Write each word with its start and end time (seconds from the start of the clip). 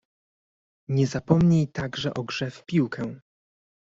"Nie 0.89 1.07
zapomnij 1.07 1.67
także 1.67 2.13
o 2.13 2.23
grze 2.23 2.51
w 2.51 2.65
piłkę." 2.65 3.15